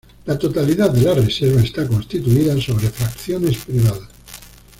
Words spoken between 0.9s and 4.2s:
la reserva está constituida sobre fracciones privadas.